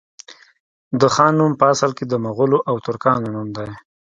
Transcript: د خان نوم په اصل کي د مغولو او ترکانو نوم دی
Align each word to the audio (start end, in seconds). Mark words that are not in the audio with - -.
د 0.99 1.01
خان 1.13 1.31
نوم 1.39 1.51
په 1.59 1.65
اصل 1.73 1.91
کي 1.97 2.05
د 2.07 2.13
مغولو 2.25 2.57
او 2.69 2.75
ترکانو 2.85 3.27
نوم 3.35 3.47
دی 3.57 3.69